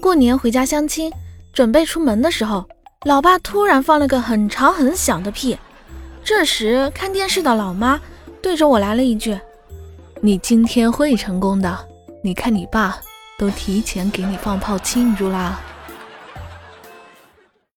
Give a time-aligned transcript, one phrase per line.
[0.00, 1.12] 过年回家相亲
[1.52, 2.66] 准备出门的时候
[3.06, 5.56] 老爸突然放了个很长很响的屁
[6.22, 8.00] 这时看电视的老妈
[8.42, 9.38] 对着我来了一句
[10.20, 11.78] 你今天会成功的
[12.22, 12.98] 你看你爸
[13.38, 15.58] 都提前给你放炮庆祝啦。